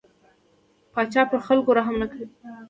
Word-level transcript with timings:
پاچا 0.93 1.21
پر 1.29 1.39
خلکو 1.47 1.71
رحم 1.77 1.95
نه 2.01 2.07
کوي. 2.11 2.25